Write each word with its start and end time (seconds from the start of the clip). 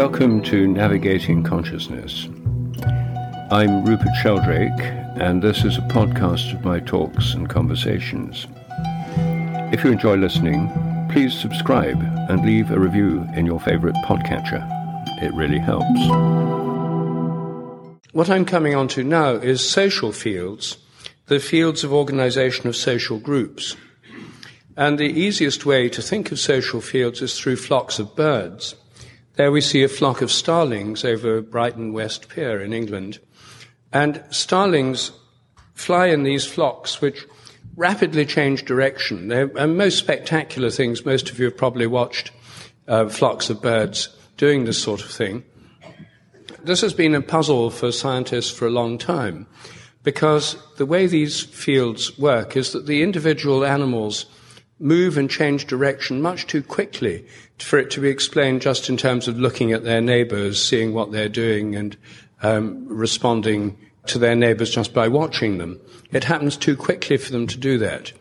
Welcome 0.00 0.40
to 0.44 0.66
Navigating 0.66 1.42
Consciousness. 1.42 2.26
I'm 3.50 3.84
Rupert 3.84 4.14
Sheldrake, 4.22 4.80
and 5.20 5.42
this 5.42 5.62
is 5.62 5.76
a 5.76 5.82
podcast 5.82 6.54
of 6.54 6.64
my 6.64 6.80
talks 6.80 7.34
and 7.34 7.50
conversations. 7.50 8.46
If 9.74 9.84
you 9.84 9.92
enjoy 9.92 10.16
listening, 10.16 10.70
please 11.12 11.38
subscribe 11.38 12.00
and 12.30 12.46
leave 12.46 12.70
a 12.70 12.80
review 12.80 13.26
in 13.34 13.44
your 13.44 13.60
favorite 13.60 13.94
podcatcher. 14.06 14.66
It 15.22 15.34
really 15.34 15.58
helps. 15.58 16.00
What 18.14 18.30
I'm 18.30 18.46
coming 18.46 18.74
on 18.74 18.88
to 18.88 19.04
now 19.04 19.32
is 19.32 19.60
social 19.60 20.12
fields, 20.12 20.78
the 21.26 21.40
fields 21.40 21.84
of 21.84 21.92
organization 21.92 22.68
of 22.68 22.74
social 22.74 23.18
groups. 23.18 23.76
And 24.78 24.98
the 24.98 25.12
easiest 25.12 25.66
way 25.66 25.90
to 25.90 26.00
think 26.00 26.32
of 26.32 26.38
social 26.38 26.80
fields 26.80 27.20
is 27.20 27.38
through 27.38 27.56
flocks 27.56 27.98
of 27.98 28.16
birds. 28.16 28.76
There 29.40 29.50
we 29.50 29.62
see 29.62 29.82
a 29.82 29.88
flock 29.88 30.20
of 30.20 30.30
starlings 30.30 31.02
over 31.02 31.40
Brighton 31.40 31.94
West 31.94 32.28
Pier 32.28 32.60
in 32.60 32.74
England. 32.74 33.20
And 33.90 34.22
starlings 34.28 35.12
fly 35.72 36.08
in 36.08 36.24
these 36.24 36.44
flocks 36.44 37.00
which 37.00 37.24
rapidly 37.74 38.26
change 38.26 38.66
direction. 38.66 39.28
They're 39.28 39.48
most 39.66 39.96
spectacular 39.96 40.68
things. 40.68 41.06
Most 41.06 41.30
of 41.30 41.38
you 41.38 41.46
have 41.46 41.56
probably 41.56 41.86
watched 41.86 42.32
uh, 42.86 43.08
flocks 43.08 43.48
of 43.48 43.62
birds 43.62 44.14
doing 44.36 44.66
this 44.66 44.82
sort 44.82 45.00
of 45.00 45.10
thing. 45.10 45.42
This 46.62 46.82
has 46.82 46.92
been 46.92 47.14
a 47.14 47.22
puzzle 47.22 47.70
for 47.70 47.92
scientists 47.92 48.50
for 48.50 48.66
a 48.66 48.70
long 48.70 48.98
time 48.98 49.46
because 50.02 50.54
the 50.76 50.84
way 50.84 51.06
these 51.06 51.40
fields 51.40 52.18
work 52.18 52.58
is 52.58 52.72
that 52.72 52.86
the 52.86 53.02
individual 53.02 53.64
animals 53.64 54.26
move 54.80 55.18
and 55.18 55.30
change 55.30 55.66
direction 55.66 56.22
much 56.22 56.46
too 56.46 56.62
quickly 56.62 57.24
for 57.58 57.78
it 57.78 57.90
to 57.90 58.00
be 58.00 58.08
explained 58.08 58.62
just 58.62 58.88
in 58.88 58.96
terms 58.96 59.28
of 59.28 59.38
looking 59.38 59.72
at 59.72 59.84
their 59.84 60.00
neighbors, 60.00 60.62
seeing 60.62 60.92
what 60.92 61.12
they're 61.12 61.28
doing, 61.28 61.76
and 61.76 61.96
um, 62.42 62.86
responding 62.88 63.76
to 64.06 64.18
their 64.18 64.34
neighbors 64.34 64.70
just 64.70 64.94
by 64.94 65.06
watching 65.06 65.58
them. 65.58 65.78
It 66.10 66.24
happens 66.24 66.56
too 66.56 66.76
quickly 66.76 67.18
for 67.18 67.30
them 67.30 67.46
to 67.46 67.58
do 67.58 67.78
that. 67.78 68.12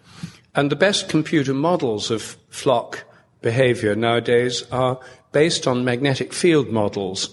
And 0.53 0.69
the 0.69 0.75
best 0.75 1.09
computer 1.09 1.53
models 1.53 2.11
of 2.11 2.38
flock 2.49 3.05
behavior 3.41 3.95
nowadays 3.95 4.63
are 4.71 4.99
based 5.31 5.67
on 5.67 5.85
magnetic 5.85 6.33
field 6.33 6.69
models, 6.69 7.29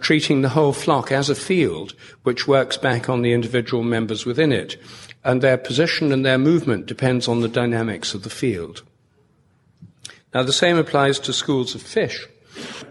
treating 0.00 0.42
the 0.42 0.50
whole 0.50 0.72
flock 0.72 1.10
as 1.10 1.30
a 1.30 1.34
field 1.34 1.94
which 2.22 2.46
works 2.46 2.76
back 2.76 3.08
on 3.08 3.22
the 3.22 3.32
individual 3.32 3.82
members 3.82 4.26
within 4.26 4.52
it 4.52 4.76
and 5.24 5.42
their 5.42 5.58
position 5.58 6.12
and 6.12 6.24
their 6.24 6.38
movement 6.38 6.86
depends 6.86 7.28
on 7.28 7.40
the 7.40 7.48
dynamics 7.48 8.14
of 8.14 8.22
the 8.22 8.30
field. 8.30 8.82
Now, 10.34 10.42
the 10.42 10.52
same 10.52 10.78
applies 10.78 11.18
to 11.20 11.32
schools 11.32 11.74
of 11.74 11.82
fish, 11.82 12.26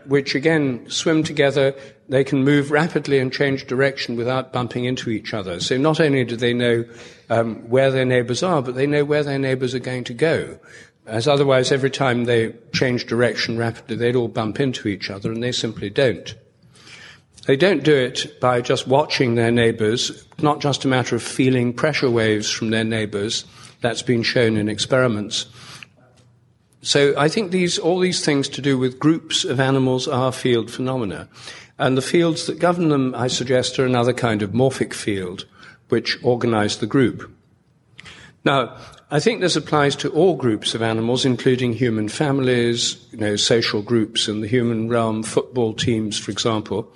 which 0.06 0.36
again 0.36 0.90
swim 0.90 1.23
together. 1.23 1.75
They 2.09 2.23
can 2.23 2.44
move 2.44 2.72
rapidly 2.72 3.20
and 3.20 3.31
change 3.31 3.68
direction 3.68 4.16
without 4.16 4.52
bumping 4.52 4.86
into 4.86 5.09
each 5.09 5.34
other. 5.34 5.59
So 5.59 5.78
not 5.78 6.00
only 6.00 6.23
do 6.25 6.36
they 6.36 6.53
know 6.53 6.86
um, 7.30 7.70
where 7.70 7.92
their 7.92 8.06
neighbors 8.06 8.44
are, 8.44 8.62
but 8.62 8.75
they 8.75 8.88
know 8.88 9.06
where 9.06 9.23
their 9.23 9.40
neighbors 9.40 9.75
are 9.75 9.80
going 9.80 10.03
to 10.06 10.14
go. 10.14 10.59
As 11.06 11.28
otherwise, 11.28 11.72
every 11.72 11.92
time 11.92 12.25
they 12.25 12.53
change 12.73 13.06
direction 13.06 13.58
rapidly, 13.58 13.95
they'd 13.95 14.16
all 14.16 14.28
bump 14.28 14.59
into 14.59 14.88
each 14.90 15.09
other, 15.09 15.31
and 15.31 15.42
they 15.42 15.53
simply 15.53 15.90
don't. 15.90 16.36
They 17.48 17.56
don't 17.56 17.86
do 17.86 17.95
it 17.95 18.42
by 18.42 18.59
just 18.59 18.88
watching 18.88 19.36
their 19.36 19.52
neighbors, 19.52 20.26
not 20.40 20.59
just 20.59 20.84
a 20.84 20.90
matter 20.90 21.16
of 21.16 21.23
feeling 21.23 21.72
pressure 21.72 22.09
waves 22.09 22.52
from 22.52 22.72
their 22.72 22.84
neighbors. 22.84 23.45
That's 23.80 24.02
been 24.02 24.22
shown 24.22 24.58
in 24.58 24.67
experiments. 24.67 25.45
So 26.81 27.18
I 27.18 27.30
think 27.30 27.52
these, 27.52 27.80
all 27.80 28.00
these 28.00 28.23
things 28.23 28.50
to 28.50 28.62
do 28.62 28.78
with 28.78 29.00
groups 29.00 29.45
of 29.45 29.62
animals 29.62 30.09
are 30.09 30.34
field 30.34 30.70
phenomena. 30.70 31.30
And 31.80 31.98
the 31.98 32.02
fields 32.02 32.48
that 32.48 32.59
govern 32.59 32.90
them, 32.90 33.16
I 33.16 33.28
suggest, 33.28 33.80
are 33.80 33.86
another 33.86 34.14
kind 34.14 34.42
of 34.42 34.52
morphic 34.52 34.94
field, 34.94 35.45
which 35.88 36.22
organize 36.25 36.80
the 36.80 36.86
group. 36.86 37.31
Now, 38.44 38.75
I 39.09 39.22
think 39.22 39.40
this 39.40 39.56
applies 39.56 39.96
to 39.97 40.09
all 40.09 40.36
groups 40.36 40.75
of 40.75 40.81
animals, 40.81 41.24
including 41.24 41.72
human 41.72 42.09
families, 42.09 42.97
you 43.12 43.19
know, 43.19 43.38
social 43.38 43.81
groups 43.81 44.28
in 44.28 44.41
the 44.41 44.50
human 44.50 44.90
realm, 44.90 45.24
football 45.24 45.74
teams, 45.74 46.19
for 46.19 46.31
example. 46.31 46.91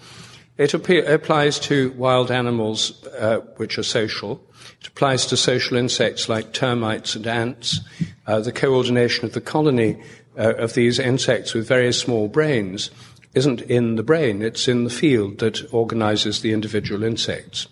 It 0.61 0.75
applies 0.75 1.57
to 1.61 1.89
wild 1.93 2.29
animals 2.29 3.03
uh, 3.07 3.39
which 3.57 3.79
are 3.79 3.83
social. 3.83 4.39
It 4.79 4.89
applies 4.89 5.25
to 5.25 5.35
social 5.35 5.75
insects 5.75 6.29
like 6.29 6.53
termites 6.53 7.15
and 7.15 7.25
ants. 7.25 7.79
Uh, 8.27 8.41
the 8.41 8.51
coordination 8.51 9.25
of 9.25 9.33
the 9.33 9.41
colony 9.41 9.99
uh, 10.37 10.53
of 10.57 10.75
these 10.75 10.99
insects 10.99 11.55
with 11.55 11.67
very 11.67 11.91
small 11.91 12.27
brains 12.27 12.91
isn't 13.33 13.61
in 13.61 13.95
the 13.95 14.03
brain, 14.03 14.43
it's 14.43 14.67
in 14.67 14.83
the 14.83 14.91
field 14.91 15.39
that 15.39 15.73
organizes 15.73 16.41
the 16.41 16.53
individual 16.53 17.03
insects. 17.03 17.67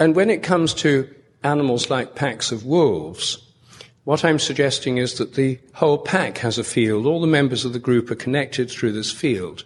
And 0.00 0.16
when 0.16 0.30
it 0.30 0.42
comes 0.42 0.72
to 0.76 1.14
animals 1.44 1.90
like 1.90 2.14
packs 2.14 2.52
of 2.52 2.64
wolves, 2.64 3.36
what 4.04 4.24
I'm 4.24 4.38
suggesting 4.38 4.96
is 4.96 5.18
that 5.18 5.34
the 5.34 5.58
whole 5.74 5.98
pack 5.98 6.38
has 6.38 6.56
a 6.56 6.64
field. 6.64 7.04
All 7.04 7.20
the 7.20 7.26
members 7.26 7.66
of 7.66 7.74
the 7.74 7.78
group 7.78 8.10
are 8.10 8.14
connected 8.14 8.70
through 8.70 8.92
this 8.92 9.12
field. 9.12 9.64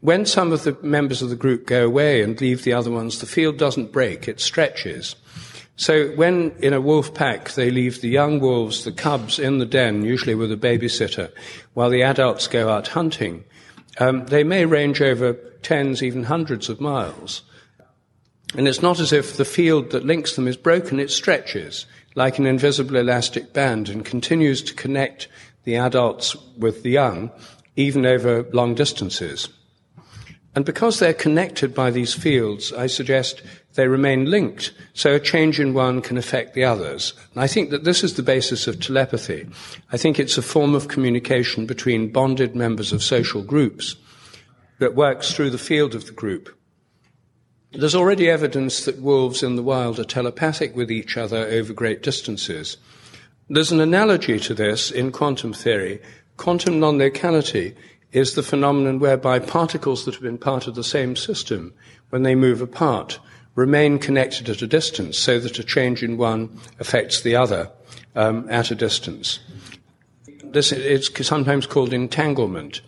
When 0.00 0.24
some 0.24 0.50
of 0.52 0.64
the 0.64 0.76
members 0.82 1.20
of 1.20 1.28
the 1.28 1.36
group 1.36 1.66
go 1.66 1.84
away 1.84 2.22
and 2.22 2.40
leave 2.40 2.64
the 2.64 2.72
other 2.72 2.90
ones, 2.90 3.20
the 3.20 3.26
field 3.26 3.58
doesn't 3.58 3.92
break, 3.92 4.28
it 4.28 4.40
stretches. 4.40 5.14
So 5.76 6.08
when 6.12 6.52
in 6.62 6.72
a 6.72 6.80
wolf 6.80 7.14
pack 7.14 7.50
they 7.50 7.70
leave 7.70 8.00
the 8.00 8.08
young 8.08 8.40
wolves, 8.40 8.84
the 8.84 8.92
cubs 8.92 9.38
in 9.38 9.58
the 9.58 9.66
den, 9.66 10.04
usually 10.04 10.34
with 10.34 10.52
a 10.52 10.56
babysitter, 10.56 11.30
while 11.74 11.90
the 11.90 12.02
adults 12.02 12.46
go 12.46 12.70
out 12.70 12.88
hunting, 12.88 13.44
um, 13.98 14.26
they 14.26 14.44
may 14.44 14.64
range 14.64 15.02
over 15.02 15.34
tens, 15.62 16.02
even 16.02 16.24
hundreds 16.24 16.68
of 16.68 16.80
miles. 16.80 17.42
And 18.56 18.66
it's 18.66 18.82
not 18.82 19.00
as 19.00 19.12
if 19.12 19.36
the 19.36 19.44
field 19.44 19.90
that 19.90 20.06
links 20.06 20.34
them 20.34 20.48
is 20.48 20.56
broken, 20.56 20.98
it 20.98 21.10
stretches 21.10 21.86
like 22.14 22.38
an 22.38 22.46
invisible 22.46 22.96
elastic 22.96 23.52
band 23.52 23.88
and 23.88 24.04
continues 24.04 24.62
to 24.62 24.74
connect 24.74 25.28
the 25.64 25.76
adults 25.76 26.36
with 26.56 26.82
the 26.82 26.90
young, 26.90 27.30
even 27.76 28.04
over 28.04 28.42
long 28.52 28.74
distances. 28.74 29.48
And 30.54 30.64
because 30.64 30.98
they're 30.98 31.14
connected 31.14 31.74
by 31.74 31.90
these 31.90 32.12
fields, 32.12 32.72
I 32.72 32.88
suggest 32.88 33.42
they 33.74 33.86
remain 33.86 34.30
linked, 34.30 34.72
so 34.94 35.14
a 35.14 35.20
change 35.20 35.60
in 35.60 35.74
one 35.74 36.02
can 36.02 36.18
affect 36.18 36.54
the 36.54 36.64
others. 36.64 37.14
And 37.34 37.42
I 37.42 37.46
think 37.46 37.70
that 37.70 37.84
this 37.84 38.02
is 38.02 38.14
the 38.14 38.22
basis 38.22 38.66
of 38.66 38.80
telepathy. 38.80 39.48
I 39.92 39.96
think 39.96 40.18
it's 40.18 40.38
a 40.38 40.42
form 40.42 40.74
of 40.74 40.88
communication 40.88 41.66
between 41.66 42.10
bonded 42.10 42.56
members 42.56 42.92
of 42.92 43.02
social 43.02 43.42
groups 43.42 43.94
that 44.80 44.96
works 44.96 45.32
through 45.32 45.50
the 45.50 45.58
field 45.58 45.94
of 45.94 46.06
the 46.06 46.12
group. 46.12 46.56
There's 47.72 47.94
already 47.94 48.28
evidence 48.28 48.84
that 48.84 49.00
wolves 49.00 49.44
in 49.44 49.54
the 49.54 49.62
wild 49.62 50.00
are 50.00 50.04
telepathic 50.04 50.74
with 50.74 50.90
each 50.90 51.16
other 51.16 51.46
over 51.46 51.72
great 51.72 52.02
distances. 52.02 52.76
There's 53.48 53.70
an 53.70 53.80
analogy 53.80 54.40
to 54.40 54.54
this 54.54 54.90
in 54.90 55.12
quantum 55.12 55.52
theory. 55.52 56.00
Quantum 56.36 56.80
non-locality 56.80 57.76
is 58.12 58.34
the 58.34 58.42
phenomenon 58.42 58.98
whereby 58.98 59.38
particles 59.38 60.04
that 60.04 60.14
have 60.14 60.22
been 60.22 60.38
part 60.38 60.66
of 60.66 60.74
the 60.74 60.84
same 60.84 61.16
system, 61.16 61.72
when 62.10 62.22
they 62.22 62.34
move 62.34 62.60
apart, 62.60 63.18
remain 63.54 63.98
connected 63.98 64.48
at 64.48 64.62
a 64.62 64.66
distance 64.66 65.18
so 65.18 65.38
that 65.38 65.58
a 65.58 65.64
change 65.64 66.02
in 66.02 66.16
one 66.16 66.48
affects 66.78 67.20
the 67.20 67.36
other 67.36 67.70
um, 68.14 68.48
at 68.50 68.70
a 68.70 68.74
distance. 68.74 69.40
This 70.42 70.72
is 70.72 71.10
sometimes 71.22 71.66
called 71.66 71.92
entanglement. 71.92 72.80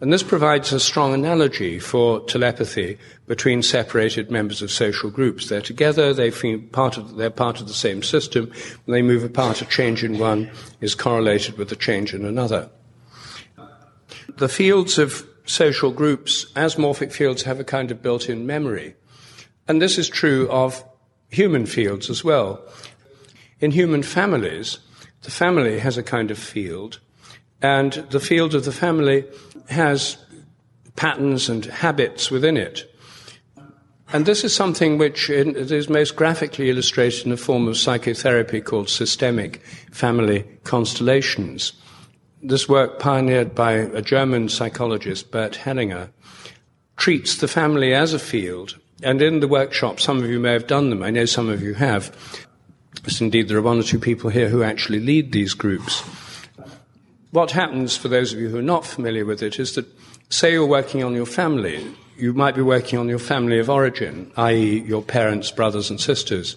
And 0.00 0.12
this 0.12 0.24
provides 0.24 0.72
a 0.72 0.80
strong 0.80 1.14
analogy 1.14 1.78
for 1.78 2.20
telepathy 2.26 2.98
between 3.26 3.62
separated 3.62 4.30
members 4.30 4.60
of 4.60 4.70
social 4.70 5.08
groups. 5.08 5.48
They're 5.48 5.60
together, 5.60 6.12
they 6.12 6.30
feel 6.30 6.58
part 6.72 6.98
of, 6.98 7.16
they're 7.16 7.30
part 7.30 7.60
of 7.60 7.68
the 7.68 7.74
same 7.74 8.02
system. 8.02 8.52
When 8.84 8.92
they 8.92 9.02
move 9.02 9.22
apart, 9.22 9.62
a 9.62 9.66
change 9.66 10.02
in 10.02 10.18
one 10.18 10.50
is 10.80 10.94
correlated 10.94 11.56
with 11.56 11.70
a 11.70 11.76
change 11.76 12.12
in 12.12 12.24
another. 12.24 12.68
The 14.36 14.48
fields 14.48 14.98
of 14.98 15.24
social 15.46 15.92
groups, 15.92 16.46
as 16.56 16.74
morphic 16.74 17.12
fields, 17.12 17.42
have 17.44 17.60
a 17.60 17.64
kind 17.64 17.92
of 17.92 18.02
built 18.02 18.28
in 18.28 18.46
memory. 18.46 18.96
And 19.68 19.80
this 19.80 19.96
is 19.96 20.08
true 20.08 20.48
of 20.50 20.84
human 21.30 21.66
fields 21.66 22.10
as 22.10 22.24
well. 22.24 22.60
In 23.60 23.70
human 23.70 24.02
families, 24.02 24.78
the 25.22 25.30
family 25.30 25.78
has 25.78 25.96
a 25.96 26.02
kind 26.02 26.32
of 26.32 26.38
field, 26.38 26.98
and 27.62 27.92
the 28.10 28.18
field 28.18 28.56
of 28.56 28.64
the 28.64 28.72
family 28.72 29.24
has 29.68 30.16
patterns 30.96 31.48
and 31.48 31.64
habits 31.66 32.28
within 32.30 32.56
it. 32.56 32.92
And 34.12 34.26
this 34.26 34.42
is 34.42 34.54
something 34.54 34.98
which 34.98 35.30
is 35.30 35.88
most 35.88 36.16
graphically 36.16 36.70
illustrated 36.70 37.26
in 37.26 37.32
a 37.32 37.36
form 37.36 37.68
of 37.68 37.76
psychotherapy 37.76 38.60
called 38.60 38.88
systemic 38.88 39.62
family 39.92 40.44
constellations 40.64 41.72
this 42.44 42.68
work 42.68 42.98
pioneered 42.98 43.54
by 43.54 43.72
a 43.72 44.02
German 44.02 44.50
psychologist, 44.50 45.30
Bert 45.30 45.54
Hellinger, 45.54 46.10
treats 46.96 47.36
the 47.36 47.48
family 47.48 47.94
as 47.94 48.12
a 48.12 48.18
field. 48.18 48.78
And 49.02 49.20
in 49.22 49.40
the 49.40 49.48
workshop, 49.48 49.98
some 49.98 50.22
of 50.22 50.28
you 50.28 50.38
may 50.38 50.52
have 50.52 50.66
done 50.66 50.90
them. 50.90 51.02
I 51.02 51.10
know 51.10 51.24
some 51.24 51.48
of 51.48 51.62
you 51.62 51.74
have. 51.74 52.14
Yes, 53.04 53.20
indeed, 53.20 53.48
there 53.48 53.58
are 53.58 53.62
one 53.62 53.80
or 53.80 53.82
two 53.82 53.98
people 53.98 54.30
here 54.30 54.48
who 54.48 54.62
actually 54.62 55.00
lead 55.00 55.32
these 55.32 55.54
groups. 55.54 56.02
what 57.32 57.50
happens 57.50 57.96
for 57.96 58.06
those 58.08 58.32
of 58.32 58.38
you 58.38 58.48
who 58.48 58.58
are 58.58 58.62
not 58.62 58.86
familiar 58.86 59.24
with 59.24 59.42
it 59.42 59.58
is 59.58 59.74
that, 59.74 59.86
say 60.28 60.52
you're 60.52 60.66
working 60.66 61.02
on 61.02 61.14
your 61.14 61.26
family, 61.26 61.84
you 62.16 62.32
might 62.32 62.54
be 62.54 62.62
working 62.62 62.98
on 62.98 63.08
your 63.08 63.18
family 63.18 63.58
of 63.58 63.68
origin, 63.68 64.30
i.e., 64.36 64.84
your 64.86 65.02
parents, 65.02 65.50
brothers, 65.50 65.90
and 65.90 66.00
sisters. 66.00 66.56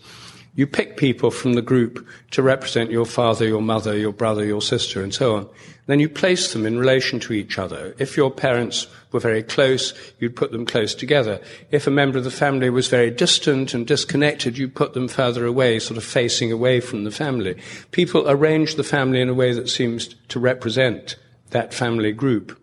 You 0.57 0.65
pick 0.65 0.98
people 0.98 1.30
from 1.30 1.54
the 1.54 1.62
group 1.62 2.04
to 2.31 2.42
represent 2.42 2.89
your 2.89 3.06
father, 3.06 3.45
your 3.45 3.62
mother, 3.62 3.95
your 3.95 4.12
brother, 4.12 4.44
your 4.44 4.63
sister, 4.63 5.04
and 5.04 5.13
so 5.13 5.36
on. 5.36 5.48
Then 5.86 6.00
you 6.00 6.09
place 6.09 6.51
them 6.51 6.65
in 6.65 6.80
relation 6.80 7.19
to 7.21 7.33
each 7.33 7.59
other. 7.59 7.94
If 8.00 8.18
your 8.18 8.31
parents 8.31 8.88
were 9.12 9.19
very 9.19 9.44
close, 9.44 9.94
you'd 10.18 10.36
put 10.36 10.51
them 10.51 10.65
close 10.65 10.95
together. 10.95 11.39
If 11.69 11.86
a 11.86 11.92
member 11.92 12.18
of 12.18 12.24
the 12.24 12.31
family 12.31 12.71
was 12.71 12.88
very 12.88 13.12
distant 13.12 13.75
and 13.75 13.86
disconnected, 13.86 14.57
you'd 14.57 14.74
put 14.74 14.94
them 14.95 15.07
further 15.07 15.45
away, 15.45 15.77
sort 15.77 16.00
of 16.00 16.04
facing 16.04 16.51
away 16.51 16.80
from 16.80 17.04
the 17.04 17.12
family. 17.12 17.56
People 17.92 18.27
arrange 18.27 18.75
the 18.75 18.83
family 18.83 19.21
in 19.21 19.30
a 19.30 19.36
way 19.36 19.54
that 19.54 19.69
seems 19.69 20.15
to 20.30 20.39
represent 20.39 21.18
that 21.51 21.71
family 21.71 22.12
group. 22.12 22.59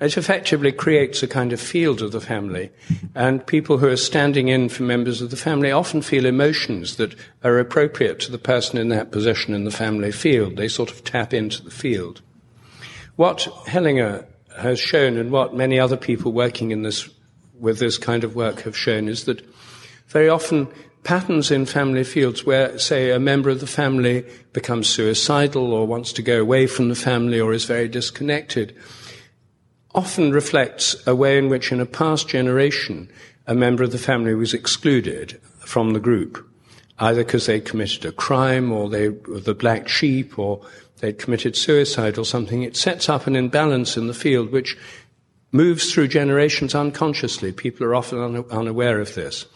It 0.00 0.16
effectively 0.16 0.72
creates 0.72 1.22
a 1.22 1.28
kind 1.28 1.52
of 1.52 1.60
field 1.60 2.02
of 2.02 2.10
the 2.10 2.20
family, 2.20 2.70
and 3.14 3.46
people 3.46 3.78
who 3.78 3.86
are 3.86 3.96
standing 3.96 4.48
in 4.48 4.68
for 4.68 4.82
members 4.82 5.22
of 5.22 5.30
the 5.30 5.36
family 5.36 5.70
often 5.70 6.02
feel 6.02 6.26
emotions 6.26 6.96
that 6.96 7.14
are 7.44 7.58
appropriate 7.58 8.18
to 8.20 8.32
the 8.32 8.38
person 8.38 8.76
in 8.76 8.88
that 8.88 9.12
position 9.12 9.54
in 9.54 9.64
the 9.64 9.70
family 9.70 10.10
field. 10.10 10.56
They 10.56 10.68
sort 10.68 10.90
of 10.90 11.04
tap 11.04 11.32
into 11.32 11.62
the 11.62 11.70
field. 11.70 12.22
What 13.14 13.46
Hellinger 13.66 14.26
has 14.58 14.80
shown, 14.80 15.16
and 15.16 15.30
what 15.30 15.54
many 15.54 15.78
other 15.78 15.96
people 15.96 16.32
working 16.32 16.72
in 16.72 16.82
this 16.82 17.08
with 17.60 17.78
this 17.78 17.96
kind 17.96 18.24
of 18.24 18.34
work 18.34 18.62
have 18.62 18.76
shown, 18.76 19.08
is 19.08 19.24
that 19.24 19.46
very 20.08 20.28
often 20.28 20.66
patterns 21.04 21.52
in 21.52 21.66
family 21.66 22.02
fields 22.02 22.44
where, 22.44 22.76
say, 22.80 23.12
a 23.12 23.20
member 23.20 23.48
of 23.48 23.60
the 23.60 23.66
family 23.66 24.24
becomes 24.52 24.88
suicidal 24.88 25.72
or 25.72 25.86
wants 25.86 26.12
to 26.14 26.22
go 26.22 26.40
away 26.40 26.66
from 26.66 26.88
the 26.88 26.94
family 26.96 27.38
or 27.38 27.52
is 27.52 27.64
very 27.64 27.88
disconnected 27.88 28.74
often 29.94 30.32
reflects 30.32 30.96
a 31.06 31.14
way 31.14 31.38
in 31.38 31.48
which, 31.48 31.70
in 31.70 31.80
a 31.80 31.86
past 31.86 32.28
generation, 32.28 33.10
a 33.46 33.54
member 33.54 33.82
of 33.82 33.92
the 33.92 33.98
family 33.98 34.34
was 34.34 34.54
excluded 34.54 35.40
from 35.60 35.92
the 35.92 36.00
group, 36.00 36.46
either 36.98 37.24
because 37.24 37.46
they 37.46 37.60
committed 37.60 38.04
a 38.04 38.12
crime 38.12 38.72
or 38.72 38.88
they 38.88 39.10
were 39.10 39.40
the 39.40 39.54
black 39.54 39.88
sheep 39.88 40.38
or 40.38 40.60
they'd 40.98 41.18
committed 41.18 41.56
suicide 41.56 42.18
or 42.18 42.24
something. 42.24 42.62
It 42.62 42.76
sets 42.76 43.08
up 43.08 43.26
an 43.26 43.36
imbalance 43.36 43.96
in 43.96 44.06
the 44.06 44.14
field 44.14 44.50
which 44.50 44.76
moves 45.52 45.92
through 45.92 46.08
generations 46.08 46.74
unconsciously. 46.74 47.52
People 47.52 47.86
are 47.86 47.94
often 47.94 48.18
un- 48.18 48.44
unaware 48.50 49.00
of 49.00 49.14
this. 49.14 49.46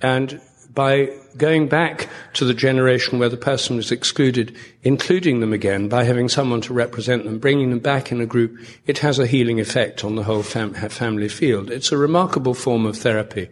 And 0.00 0.40
by 0.76 1.10
going 1.38 1.68
back 1.68 2.06
to 2.34 2.44
the 2.44 2.52
generation 2.52 3.18
where 3.18 3.30
the 3.30 3.36
person 3.36 3.76
was 3.76 3.90
excluded, 3.90 4.54
including 4.82 5.40
them 5.40 5.54
again 5.54 5.88
by 5.88 6.04
having 6.04 6.28
someone 6.28 6.60
to 6.60 6.74
represent 6.74 7.24
them, 7.24 7.38
bringing 7.38 7.70
them 7.70 7.78
back 7.78 8.12
in 8.12 8.20
a 8.20 8.26
group, 8.26 8.58
it 8.86 8.98
has 8.98 9.18
a 9.18 9.26
healing 9.26 9.58
effect 9.58 10.04
on 10.04 10.16
the 10.16 10.22
whole 10.22 10.42
fam- 10.42 10.74
family 10.74 11.30
field. 11.30 11.70
It's 11.70 11.92
a 11.92 11.96
remarkable 11.96 12.52
form 12.52 12.84
of 12.84 12.98
therapy. 12.98 13.48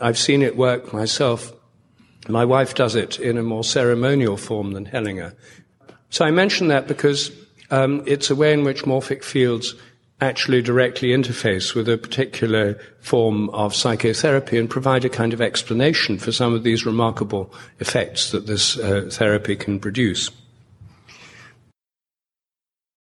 I've 0.00 0.18
seen 0.18 0.40
it 0.40 0.56
work 0.56 0.90
myself. 0.92 1.52
My 2.28 2.46
wife 2.46 2.74
does 2.74 2.96
it 2.96 3.20
in 3.20 3.36
a 3.36 3.42
more 3.42 3.62
ceremonial 3.62 4.38
form 4.38 4.72
than 4.72 4.86
Hellinger. 4.86 5.34
So 6.08 6.24
I 6.24 6.30
mention 6.30 6.68
that 6.68 6.88
because 6.88 7.30
um, 7.70 8.02
it's 8.06 8.30
a 8.30 8.34
way 8.34 8.54
in 8.54 8.64
which 8.64 8.84
morphic 8.84 9.22
fields 9.22 9.74
actually 10.20 10.62
directly 10.62 11.08
interface 11.08 11.74
with 11.74 11.88
a 11.88 11.98
particular 11.98 12.78
form 13.00 13.50
of 13.50 13.74
psychotherapy 13.74 14.58
and 14.58 14.70
provide 14.70 15.04
a 15.04 15.08
kind 15.08 15.32
of 15.32 15.40
explanation 15.40 16.18
for 16.18 16.32
some 16.32 16.54
of 16.54 16.62
these 16.62 16.86
remarkable 16.86 17.52
effects 17.80 18.30
that 18.30 18.46
this 18.46 18.78
uh, 18.78 19.08
therapy 19.10 19.56
can 19.56 19.80
produce. 19.80 20.30